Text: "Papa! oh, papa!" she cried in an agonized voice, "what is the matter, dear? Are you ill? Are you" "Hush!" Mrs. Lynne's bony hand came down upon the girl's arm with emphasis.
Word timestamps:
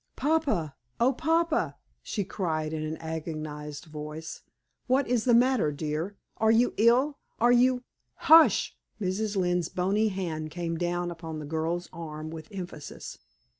"Papa! 0.15 0.75
oh, 0.99 1.13
papa!" 1.13 1.75
she 2.01 2.23
cried 2.23 2.73
in 2.73 2.81
an 2.81 2.97
agonized 2.97 3.85
voice, 3.85 4.41
"what 4.87 5.07
is 5.07 5.25
the 5.25 5.33
matter, 5.35 5.71
dear? 5.71 6.15
Are 6.37 6.49
you 6.49 6.73
ill? 6.77 7.19
Are 7.39 7.51
you" 7.51 7.83
"Hush!" 8.31 8.75
Mrs. 8.99 9.35
Lynne's 9.37 9.69
bony 9.69 10.07
hand 10.07 10.49
came 10.49 10.75
down 10.75 11.11
upon 11.11 11.37
the 11.37 11.45
girl's 11.45 11.87
arm 11.93 12.31
with 12.31 12.47
emphasis. 12.51 13.19